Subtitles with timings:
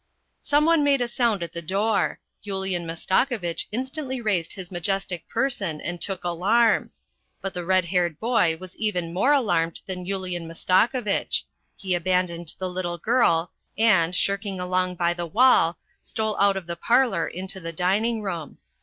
[0.41, 2.19] Some one made a sound at the door.
[2.41, 6.89] Yulian Mastakovitch instantly raised his majestic person and took alarm.
[7.39, 11.43] But t lu red haired boy was even more alarmed than Yulian Masta kovitch;
[11.77, 16.75] he abandoned the little girl and, slinking along by the wall, stole out of the
[16.75, 18.57] parlour into the dining room.